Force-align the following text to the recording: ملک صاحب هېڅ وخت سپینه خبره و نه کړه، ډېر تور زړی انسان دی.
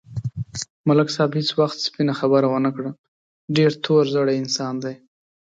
ملک 0.87 1.07
صاحب 1.15 1.31
هېڅ 1.39 1.49
وخت 1.59 1.77
سپینه 1.87 2.13
خبره 2.19 2.47
و 2.49 2.57
نه 2.65 2.71
کړه، 2.75 2.91
ډېر 3.55 3.71
تور 3.83 4.03
زړی 4.15 4.35
انسان 4.39 4.73
دی. 4.83 4.95